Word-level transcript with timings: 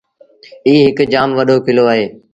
ايٚ 0.67 0.83
هَڪ 0.87 0.97
جآم 1.13 1.29
وڏو 1.37 1.55
ڪلو 1.65 1.83
اهي۔ 1.91 2.05